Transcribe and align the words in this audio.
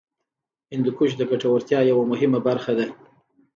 هندوکش 0.71 1.11
د 1.17 1.21
ګټورتیا 1.31 1.79
یوه 1.91 2.03
مهمه 2.11 2.39
برخه 2.47 2.71
ده. 2.79 2.85